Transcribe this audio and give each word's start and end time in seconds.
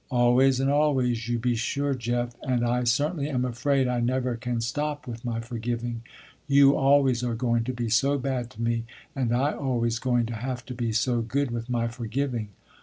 "Always 0.09 0.59
and 0.59 0.67
always, 0.71 1.29
you 1.29 1.37
be 1.37 1.53
sure 1.55 1.93
Jeff, 1.93 2.33
and 2.41 2.65
I 2.65 2.85
certainly 2.85 3.29
am 3.29 3.45
afraid 3.45 3.87
I 3.87 3.99
never 3.99 4.35
can 4.35 4.59
stop 4.59 5.05
with 5.05 5.23
my 5.23 5.39
forgiving, 5.39 6.01
you 6.47 6.75
always 6.75 7.23
are 7.23 7.35
going 7.35 7.63
to 7.65 7.71
be 7.71 7.87
so 7.87 8.17
bad 8.17 8.49
to 8.49 8.61
me, 8.63 8.85
and 9.15 9.31
I 9.31 9.51
always 9.53 9.99
going 9.99 10.25
to 10.25 10.33
have 10.35 10.65
to 10.65 10.73
be 10.73 10.91
so 10.91 11.21
good 11.21 11.51
with 11.51 11.69
my 11.69 11.87
forgiving." 11.87 12.49